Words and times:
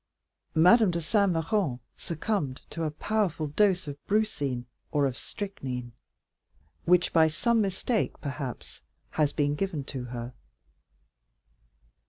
Madame 0.55 0.89
de 0.89 0.99
Saint 0.99 1.31
Méran 1.31 1.79
succumbed 1.95 2.63
to 2.71 2.83
a 2.85 2.89
powerful 2.89 3.45
dose 3.45 3.87
of 3.87 4.03
brucine 4.07 4.65
or 4.91 5.05
of 5.05 5.15
strychnine, 5.15 5.91
which 6.85 7.13
by 7.13 7.27
some 7.27 7.61
mistake, 7.61 8.19
perhaps, 8.19 8.81
has 9.11 9.31
been 9.31 9.53
given 9.53 9.83
to 9.83 10.05
her." 10.05 10.33